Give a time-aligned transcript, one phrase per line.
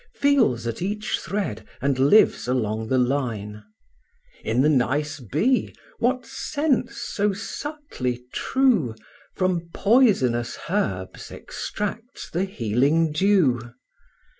[0.15, 3.63] Feels at each thread, and lives along the line:
[4.43, 8.95] In the nice bee, what sense so subtly true
[9.35, 13.61] From poisonous herbs extracts the healing dew?